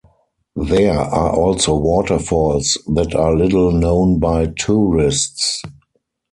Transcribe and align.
There 0.55 0.97
are 0.99 1.31
also 1.35 1.75
waterfalls 1.75 2.75
that 2.87 3.13
are 3.13 3.35
little 3.37 3.69
known 3.71 4.17
by 4.19 4.47
tourists. 4.47 5.61